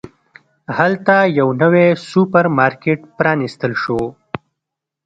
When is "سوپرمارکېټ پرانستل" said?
2.09-3.71